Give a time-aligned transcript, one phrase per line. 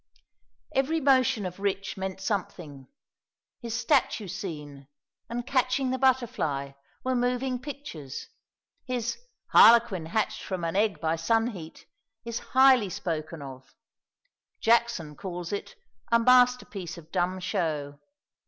[0.73, 2.87] Every motion of Rich meant something.
[3.59, 4.87] His "statue scene"
[5.29, 6.71] and "catching the butterfly"
[7.03, 8.27] were moving pictures.
[8.87, 9.19] His
[9.51, 11.85] "harlequin hatched from an egg by sun heat"
[12.25, 13.75] is highly spoken of;
[14.59, 15.75] Jackson calls it
[16.11, 17.99] "a masterpiece of dumb show."